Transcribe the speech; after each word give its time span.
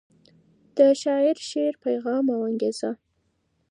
د 0.77 0.79
شاعر 1.01 1.35
د 1.41 1.45
شعر 1.51 1.73
پیغام 1.85 2.25
او 2.33 2.39
انګیزه 2.49 2.91